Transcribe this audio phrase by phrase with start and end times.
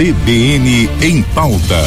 [0.00, 1.78] CBN em pauta.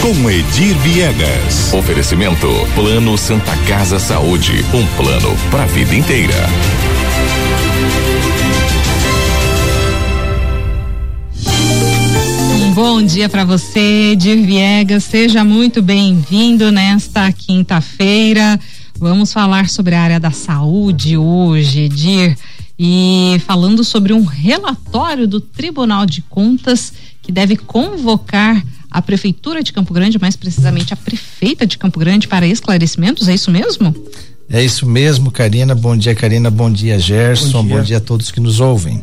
[0.00, 1.70] Com Edir Viegas.
[1.74, 6.32] Oferecimento Plano Santa Casa Saúde, um plano para a vida inteira.
[12.54, 15.04] Um bom dia para você, Edir Viegas.
[15.04, 18.58] Seja muito bem-vindo nesta quinta-feira.
[18.98, 22.34] Vamos falar sobre a área da saúde hoje, Edir
[22.78, 29.72] e falando sobre um relatório do Tribunal de Contas que deve convocar a Prefeitura de
[29.72, 33.28] Campo Grande, mais precisamente a Prefeita de Campo Grande, para esclarecimentos.
[33.28, 33.94] É isso mesmo?
[34.48, 35.74] É isso mesmo, Karina.
[35.74, 36.50] Bom dia, Karina.
[36.50, 37.62] Bom dia, Gerson.
[37.62, 39.02] Bom dia, Bom dia a todos que nos ouvem.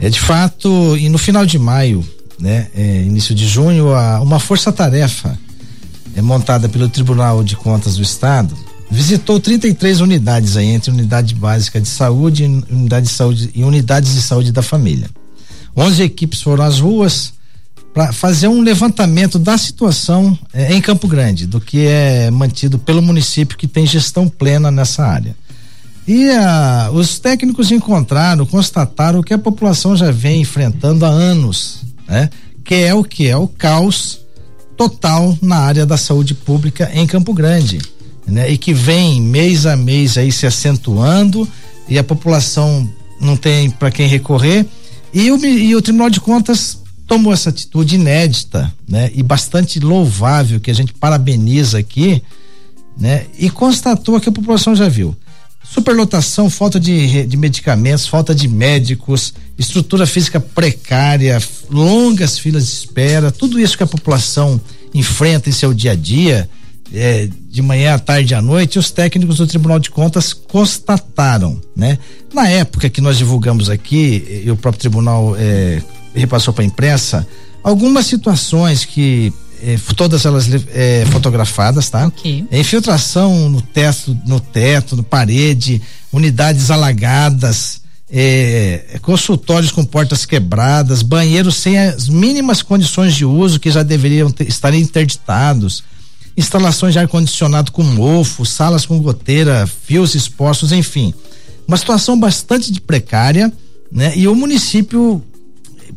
[0.00, 2.06] É de fato, e no final de maio,
[2.38, 5.38] né, é, início de junho, a, uma força-tarefa
[6.14, 8.56] é montada pelo Tribunal de Contas do Estado
[8.90, 14.22] visitou 33 unidades aí, entre unidade básica de saúde, unidade de saúde e unidades de
[14.22, 15.08] saúde da família.
[15.76, 17.32] 11 equipes foram às ruas
[17.92, 23.02] para fazer um levantamento da situação eh, em Campo Grande, do que é mantido pelo
[23.02, 25.36] município que tem gestão plena nessa área.
[26.06, 31.82] E ah, os técnicos encontraram, constataram o que a população já vem enfrentando há anos,
[32.08, 32.30] né?
[32.64, 34.20] Que é o que é o caos
[34.76, 37.78] total na área da saúde pública em Campo Grande
[38.28, 38.50] né?
[38.50, 41.48] E que vem mês a mês aí se acentuando
[41.88, 42.88] e a população
[43.20, 44.66] não tem para quem recorrer
[45.12, 49.10] e o, e o Tribunal de Contas tomou essa atitude inédita, né?
[49.14, 52.22] E bastante louvável que a gente parabeniza aqui,
[52.96, 53.24] né?
[53.38, 55.16] E constatou que a população já viu.
[55.64, 63.30] Superlotação, falta de, de medicamentos, falta de médicos, estrutura física precária, longas filas de espera,
[63.30, 64.60] tudo isso que a população
[64.94, 66.48] enfrenta em seu dia a dia,
[66.92, 71.98] é, de manhã à tarde à noite, os técnicos do Tribunal de Contas constataram, né?
[72.32, 75.82] Na época que nós divulgamos aqui, e o próprio tribunal é,
[76.14, 77.26] repassou para a imprensa,
[77.62, 79.32] algumas situações que
[79.62, 82.06] é, todas elas é, fotografadas, tá?
[82.06, 82.46] Okay.
[82.50, 85.82] Infiltração no teto, no teto, no parede,
[86.12, 93.70] unidades alagadas, é, consultórios com portas quebradas, banheiros sem as mínimas condições de uso que
[93.70, 95.82] já deveriam ter, estar interditados
[96.38, 101.12] instalações de ar-condicionado com mofo, salas com goteira, fios expostos, enfim.
[101.66, 103.52] Uma situação bastante precária,
[103.90, 104.16] né?
[104.16, 105.20] E o município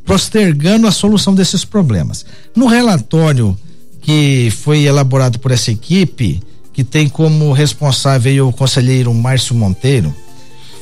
[0.04, 2.26] postergando a solução desses problemas.
[2.56, 3.56] No relatório
[4.02, 6.42] que foi elaborado por essa equipe,
[6.74, 10.14] que tem como responsável o conselheiro Márcio Monteiro,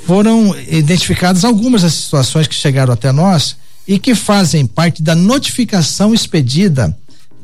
[0.06, 6.14] foram identificadas algumas das situações que chegaram até nós e que fazem parte da notificação
[6.14, 6.98] expedida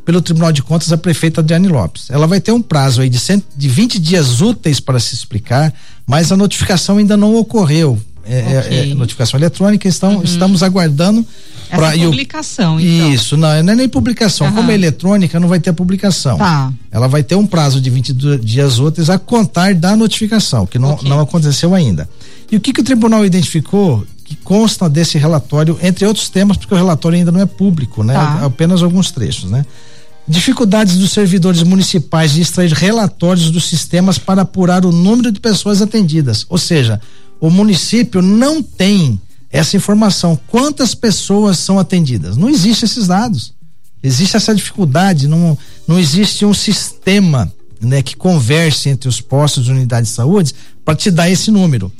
[0.05, 2.09] pelo Tribunal de Contas a prefeita Adriane Lopes.
[2.09, 5.73] Ela vai ter um prazo aí de, cento, de 20 dias úteis para se explicar,
[6.05, 7.99] mas a notificação ainda não ocorreu.
[8.27, 8.91] É, é okay.
[8.91, 10.23] é, notificação eletrônica, estão, uhum.
[10.23, 11.25] estamos aguardando
[11.69, 13.13] para publicação, então.
[13.13, 14.47] Isso, não, não é nem publicação.
[14.47, 14.53] Uhum.
[14.53, 16.37] Como é eletrônica, não vai ter publicação.
[16.37, 16.71] Tá.
[16.91, 20.93] Ela vai ter um prazo de 20 dias úteis a contar da notificação, que não,
[20.93, 21.09] okay.
[21.09, 22.09] não aconteceu ainda.
[22.51, 26.73] E o que, que o tribunal identificou que consta desse relatório, entre outros temas, porque
[26.73, 28.15] o relatório ainda não é público, né?
[28.15, 28.39] Tá.
[28.41, 29.63] É apenas alguns trechos, né?
[30.27, 35.79] Dificuldades dos servidores municipais de extrair relatórios dos sistemas para apurar o número de pessoas
[35.83, 36.47] atendidas.
[36.49, 36.99] Ou seja,
[37.39, 39.21] o município não tem
[39.51, 40.37] essa informação.
[40.47, 42.35] Quantas pessoas são atendidas?
[42.35, 43.53] Não existe esses dados.
[44.01, 45.55] Existe essa dificuldade, não,
[45.87, 50.95] não existe um sistema né, que converse entre os postos de unidade de saúde para
[50.95, 51.91] te dar esse número.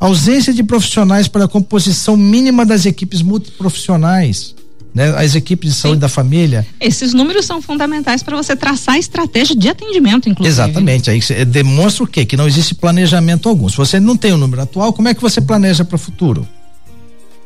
[0.00, 4.54] Ausência de profissionais para a composição mínima das equipes multiprofissionais
[4.94, 5.10] né?
[5.16, 6.00] As equipes de saúde Sim.
[6.00, 6.66] da família.
[6.80, 10.52] Esses números são fundamentais para você traçar a estratégia de atendimento, inclusive.
[10.52, 11.10] Exatamente.
[11.10, 12.24] Aí demonstra o quê?
[12.24, 13.68] Que não existe planejamento algum.
[13.68, 16.46] Se você não tem o número atual, como é que você planeja para o futuro?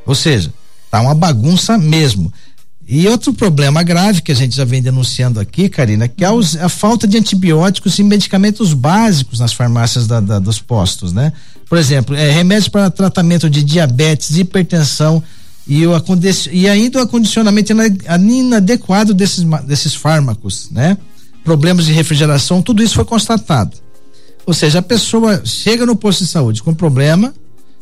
[0.06, 0.52] Ou seja,
[0.90, 2.32] tá uma bagunça mesmo.
[2.86, 6.28] E outro problema grave que a gente já vem denunciando aqui, Karina, que é
[6.60, 11.32] a falta de antibióticos e medicamentos básicos nas farmácias da, da, dos postos, né?
[11.74, 15.20] Por exemplo, é, remédios para tratamento de diabetes, hipertensão,
[15.66, 15.92] e, o,
[16.52, 17.72] e ainda o acondicionamento
[18.16, 20.96] inadequado desses, desses fármacos, né?
[21.42, 23.76] Problemas de refrigeração, tudo isso foi constatado.
[24.46, 27.34] Ou seja, a pessoa chega no posto de saúde com problema,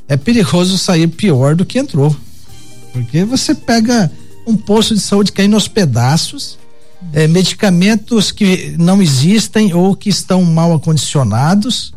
[0.08, 2.16] é perigoso sair pior do que entrou.
[2.94, 4.10] Porque você pega
[4.46, 6.58] um posto de saúde caindo aos pedaços,
[7.12, 11.91] é, medicamentos que não existem ou que estão mal acondicionados.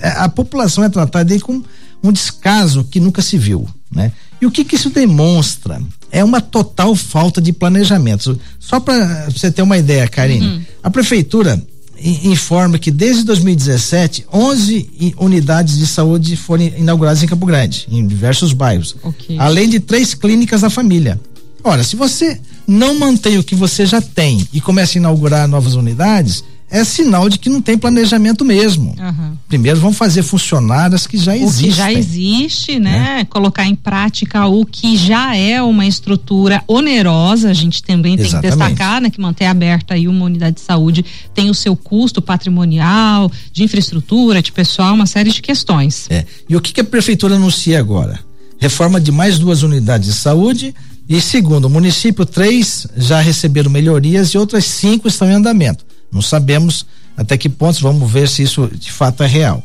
[0.00, 1.62] É, a população é tratada aí com
[2.02, 4.12] um descaso que nunca se viu, né?
[4.40, 5.80] E o que, que isso demonstra?
[6.10, 8.38] É uma total falta de planejamento.
[8.58, 10.62] Só para você ter uma ideia, Karine, uhum.
[10.82, 11.62] a prefeitura
[12.24, 18.52] informa que desde 2017 11 unidades de saúde foram inauguradas em Campo Grande, em diversos
[18.52, 19.38] bairros, okay.
[19.38, 21.20] além de três clínicas da família.
[21.62, 25.74] Ora, se você não mantém o que você já tem e começa a inaugurar novas
[25.74, 26.42] unidades,
[26.72, 28.96] é sinal de que não tem planejamento mesmo.
[28.98, 29.36] Uhum.
[29.46, 31.68] Primeiro vamos fazer funcionar as que já existem.
[31.68, 33.20] O que já existe, né?
[33.20, 33.24] É.
[33.26, 38.54] Colocar em prática o que já é uma estrutura onerosa, a gente também tem Exatamente.
[38.54, 39.10] que destacar, né?
[39.10, 41.04] Que manter aberta aí uma unidade de saúde
[41.34, 46.06] tem o seu custo patrimonial, de infraestrutura, de pessoal, uma série de questões.
[46.08, 46.24] É.
[46.48, 48.18] E o que, que a prefeitura anuncia agora?
[48.58, 50.74] Reforma de mais duas unidades de saúde,
[51.06, 55.84] e segundo o município, três já receberam melhorias e outras cinco estão em andamento.
[56.12, 56.86] Não sabemos
[57.16, 59.62] até que pontos, vamos ver se isso de fato é real.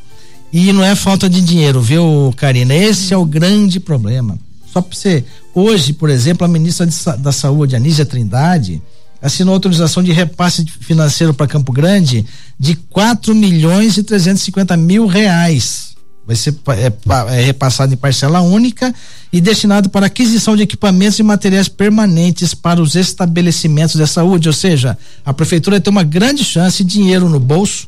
[0.51, 2.73] E não é falta de dinheiro, viu, Karina?
[2.73, 4.39] Esse é o grande problema.
[4.71, 5.23] Só para você.
[5.53, 8.81] Hoje, por exemplo, a ministra de, da Saúde, Anísia Trindade,
[9.21, 12.25] assinou autorização de repasse financeiro para Campo Grande
[12.59, 15.86] de 4 milhões e 350 mil reais
[16.27, 18.93] vai ser é, é, repassado em parcela única
[19.31, 24.53] e destinado para aquisição de equipamentos e materiais permanentes para os estabelecimentos de saúde, ou
[24.53, 27.87] seja, a prefeitura tem uma grande chance de dinheiro no bolso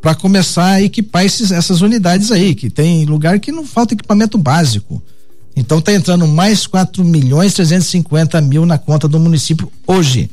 [0.00, 4.38] para começar a equipar esses, essas unidades aí, que tem lugar que não falta equipamento
[4.38, 5.02] básico.
[5.54, 10.30] Então está entrando mais 4 milhões 350 mil na conta do município hoje,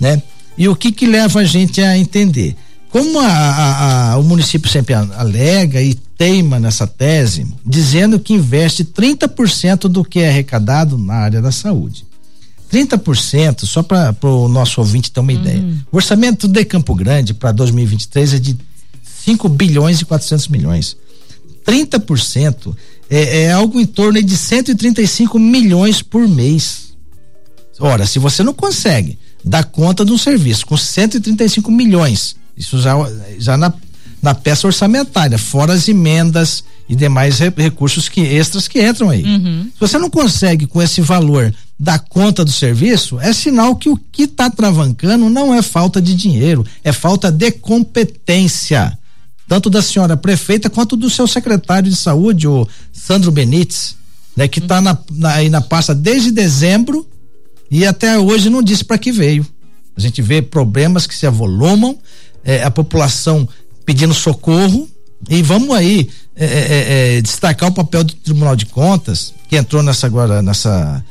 [0.00, 0.22] né?
[0.56, 2.56] E o que que leva a gente a entender?
[2.88, 8.84] Como a, a, a, o município sempre alega e teima nessa tese, dizendo que investe
[8.84, 12.06] 30% do que é arrecadado na área da saúde.
[12.72, 15.38] 30%, só para o nosso ouvinte ter uma uhum.
[15.38, 15.64] ideia.
[15.92, 18.56] O orçamento de Campo Grande para 2023 é de
[19.24, 20.96] 5 bilhões e 400 milhões.
[21.64, 22.74] 30%
[23.08, 26.96] é, é algo em torno de 135 milhões por mês.
[27.78, 32.94] Ora, se você não consegue dar conta de um serviço com 135 milhões isso já,
[33.38, 33.72] já na,
[34.22, 39.22] na peça orçamentária, fora as emendas e demais re, recursos que extras que entram aí.
[39.22, 39.70] Uhum.
[39.72, 43.96] Se você não consegue com esse valor dar conta do serviço, é sinal que o
[43.96, 48.96] que está travancando não é falta de dinheiro, é falta de competência.
[49.48, 53.96] Tanto da senhora prefeita quanto do seu secretário de saúde, o Sandro Benites,
[54.36, 57.06] né, que está na, na, aí na pasta desde dezembro
[57.70, 59.46] e até hoje não disse para que veio.
[59.96, 61.96] A gente vê problemas que se avolumam
[62.44, 63.48] é, a população
[63.86, 64.88] pedindo socorro
[65.30, 69.56] e vamos aí é, é, é, é, destacar o papel do Tribunal de Contas que
[69.56, 71.02] entrou nessa agora nessa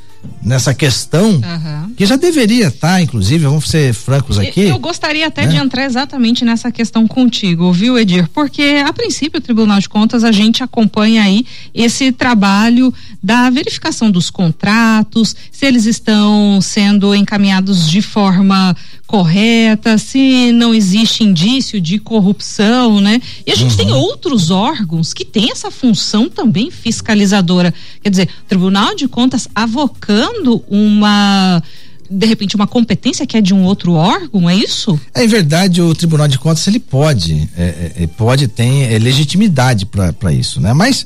[0.41, 1.93] nessa questão uhum.
[1.95, 4.61] que já deveria estar, tá, inclusive, vamos ser francos aqui.
[4.61, 5.49] Eu gostaria até né?
[5.49, 8.27] de entrar exatamente nessa questão contigo, viu, Edir?
[8.29, 14.11] Porque a princípio o Tribunal de Contas a gente acompanha aí esse trabalho da verificação
[14.11, 18.75] dos contratos, se eles estão sendo encaminhados de forma
[19.05, 23.21] correta, se não existe indício de corrupção, né?
[23.45, 23.77] E a gente uhum.
[23.77, 27.73] tem outros órgãos que têm essa função também fiscalizadora.
[28.01, 31.61] Quer dizer, o Tribunal de Contas avocando uma
[32.09, 34.99] de repente uma competência que é de um outro órgão, é isso?
[35.13, 38.99] É em verdade o Tribunal de Contas ele pode, é, é, é pode tem é,
[38.99, 40.73] legitimidade para isso, né?
[40.73, 41.05] Mas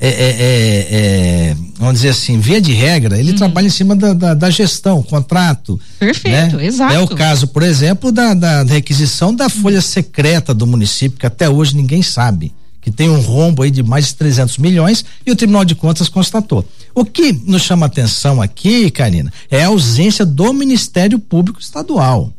[0.00, 3.36] é, é, é, é, vamos dizer assim, via de regra, ele uhum.
[3.36, 5.78] trabalha em cima da, da, da, gestão, contrato.
[5.98, 6.66] Perfeito, né?
[6.66, 6.94] exato.
[6.94, 11.50] É o caso, por exemplo, da, da requisição da folha secreta do município, que até
[11.50, 15.36] hoje ninguém sabe, que tem um rombo aí de mais de 300 milhões e o
[15.36, 16.64] Tribunal de Contas constatou.
[16.94, 22.32] O que nos chama atenção aqui, Karina, é a ausência do Ministério Público Estadual.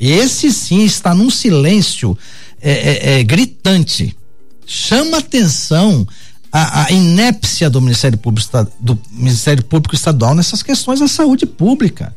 [0.00, 2.16] Esse sim está num silêncio
[2.60, 4.16] é, é, é gritante.
[4.66, 6.06] Chama atenção
[6.52, 12.14] a, a inépcia do Ministério Público, do Ministério Público Estadual nessas questões da saúde pública.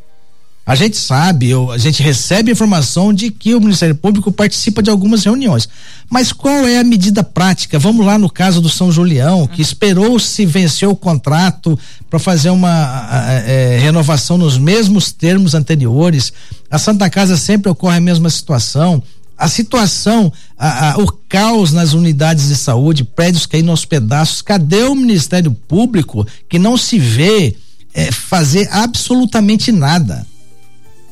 [0.65, 4.89] A gente sabe, eu, a gente recebe informação de que o Ministério Público participa de
[4.89, 5.70] algumas reuniões.
[6.10, 7.77] Mas qual é a medida prática?
[7.77, 11.77] Vamos lá no caso do São Julião, que esperou se vencer o contrato
[12.10, 13.08] para fazer uma
[13.46, 16.34] é, renovação nos mesmos termos anteriores.
[16.70, 19.04] A Santa Casa sempre ocorre a mesma situação
[19.38, 24.84] a situação, a, a, o caos nas unidades de saúde, prédios caindo aos pedaços, cadê
[24.84, 27.56] o Ministério Público que não se vê
[27.94, 30.25] é, fazer absolutamente nada?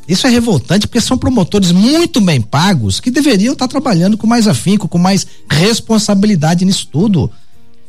[0.08, 4.48] Isso é revoltante porque são promotores muito bem pagos que deveriam estar trabalhando com mais
[4.48, 7.32] afinco, com mais responsabilidade nisso tudo.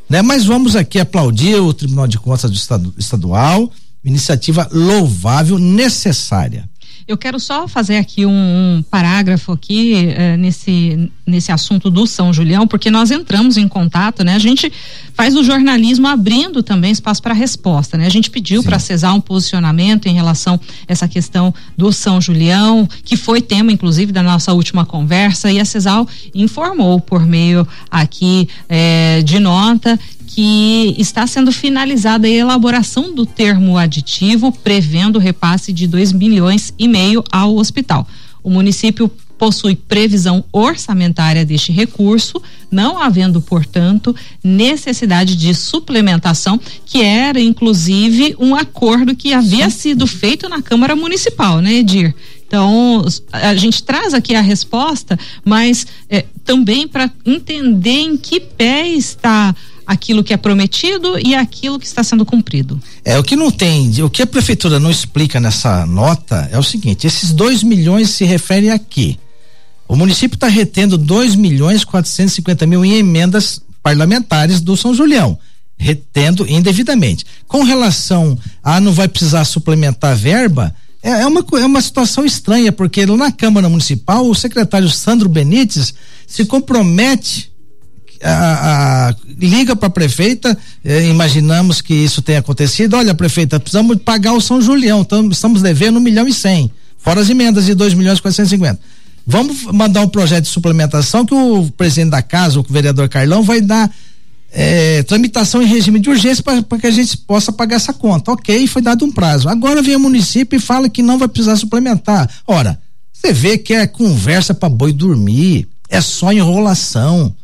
[0.09, 0.23] Né?
[0.23, 3.71] Mas vamos aqui aplaudir o Tribunal de Contas do Estado, Estadual,
[4.05, 6.69] iniciativa louvável, necessária.
[7.07, 8.31] Eu quero só fazer aqui um,
[8.79, 14.23] um parágrafo aqui uh, nesse nesse assunto do São Julião, porque nós entramos em contato,
[14.23, 14.35] né?
[14.35, 14.71] A gente
[15.15, 18.07] faz o jornalismo abrindo também espaço para resposta, né?
[18.07, 22.89] A gente pediu para cesar um posicionamento em relação a essa questão do São Julião,
[23.05, 28.49] que foi tema inclusive da nossa última conversa e a Cesal informou por meio aqui
[28.69, 35.73] eh, de nota que está sendo finalizada a elaboração do termo aditivo prevendo o repasse
[35.73, 38.07] de dois milhões e meio ao hospital.
[38.43, 39.11] O município
[39.45, 48.55] possui previsão orçamentária deste recurso, não havendo, portanto, necessidade de suplementação, que era inclusive um
[48.55, 52.15] acordo que havia sido feito na Câmara Municipal, né, Edir?
[52.47, 58.89] Então, a gente traz aqui a resposta, mas é, também para entender em que pé
[58.89, 59.55] está
[59.87, 62.81] aquilo que é prometido e aquilo que está sendo cumprido.
[63.05, 66.63] É, o que não tem, o que a prefeitura não explica nessa nota é o
[66.63, 69.19] seguinte: esses dois milhões se referem a quê?
[69.89, 75.39] O município está retendo 2 milhões 450 mil em emendas parlamentares do São Julião,
[75.77, 77.25] retendo indevidamente.
[77.47, 82.73] Com relação a não vai precisar suplementar verba, é, é uma, é uma situação estranha,
[82.73, 85.93] porque na Câmara Municipal o secretário Sandro Benites
[86.27, 87.53] se compromete
[88.23, 92.97] a, a, liga para a prefeita, eh, imaginamos que isso tenha acontecido.
[92.97, 97.21] Olha, prefeita, precisamos pagar o São Julião, tam, estamos devendo um milhão e cem, fora
[97.21, 98.81] as emendas de dois milhões e quatrocentos e cinquenta.
[99.27, 103.61] Vamos mandar um projeto de suplementação que o presidente da casa, o vereador Carlão, vai
[103.61, 103.91] dar
[104.53, 108.33] eh, tramitação em regime de urgência para que a gente possa pagar essa conta.
[108.33, 109.49] Ok, foi dado um prazo.
[109.49, 112.31] Agora vem o município e fala que não vai precisar suplementar.
[112.47, 112.79] Ora,
[113.13, 117.35] você vê que é conversa para boi dormir, é só enrolação.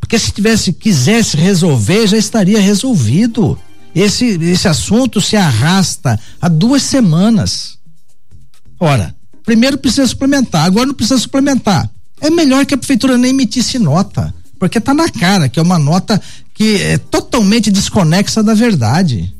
[0.00, 3.56] Porque se tivesse, quisesse resolver, já estaria resolvido.
[3.94, 7.78] Esse, esse assunto se arrasta há duas semanas.
[8.78, 9.14] Ora,
[9.50, 11.90] primeiro precisa suplementar, agora não precisa suplementar.
[12.20, 15.76] É melhor que a prefeitura nem emitisse nota, porque está na cara que é uma
[15.76, 16.22] nota
[16.54, 19.34] que é totalmente desconexa da verdade.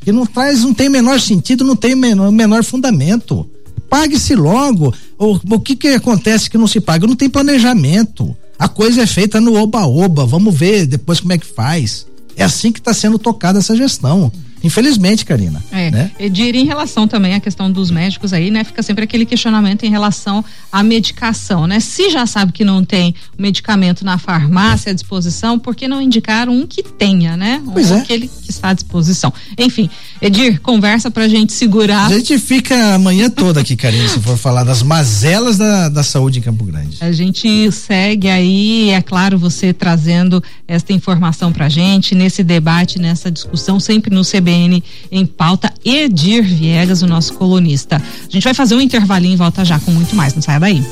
[0.00, 3.48] Que não traz, não tem menor sentido, não tem menor, menor fundamento.
[3.88, 4.92] Pague-se logo.
[5.16, 7.06] O, o que que acontece que não se paga?
[7.06, 8.36] Não tem planejamento.
[8.58, 12.04] A coisa é feita no oba-oba, vamos ver depois como é que faz.
[12.36, 14.32] É assim que está sendo tocada essa gestão.
[14.62, 15.62] Infelizmente, Karina.
[15.70, 15.90] É.
[15.90, 16.10] Né?
[16.18, 18.64] Edir, em relação também à questão dos médicos aí, né?
[18.64, 21.80] Fica sempre aquele questionamento em relação à medicação, né?
[21.80, 26.48] Se já sabe que não tem medicamento na farmácia à disposição, por que não indicar
[26.48, 27.62] um que tenha, né?
[27.72, 28.00] Pois um é.
[28.00, 29.32] aquele que está à disposição.
[29.58, 29.90] Enfim,
[30.22, 32.06] Edir, conversa pra gente segurar.
[32.06, 36.04] A gente fica a manhã toda aqui, Karina, se for falar das mazelas da, da
[36.04, 36.96] saúde em Campo Grande.
[37.00, 43.32] A gente segue aí, é claro, você trazendo esta informação pra gente, nesse debate, nessa
[43.32, 45.74] discussão, sempre no CBN em pauta.
[45.84, 47.96] Edir Viegas, o nosso colunista.
[47.96, 50.84] A gente vai fazer um intervalinho e volta já com muito mais, não saia daí.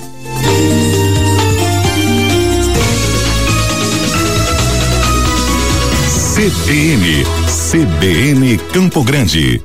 [6.35, 7.25] CBN,
[7.71, 9.63] CBN Campo Grande.